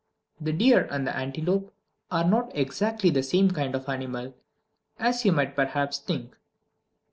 [0.39, 1.71] The deer and the antelope
[2.09, 4.33] are not exactly the same kind of animal,
[4.97, 6.35] as you might perhaps think.